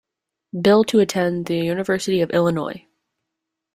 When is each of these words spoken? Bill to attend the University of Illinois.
Bill 0.59 0.83
to 0.85 0.99
attend 0.99 1.45
the 1.45 1.57
University 1.59 2.21
of 2.21 2.31
Illinois. 2.31 2.87